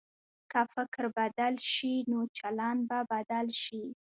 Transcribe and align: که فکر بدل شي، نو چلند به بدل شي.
که 0.51 0.59
فکر 0.75 1.03
بدل 1.17 1.55
شي، 1.71 1.93
نو 2.09 2.19
چلند 2.37 2.81
به 2.89 2.99
بدل 3.11 3.47
شي. 3.63 3.81